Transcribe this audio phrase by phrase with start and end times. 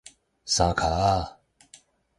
[0.45, 1.37] 三跤仔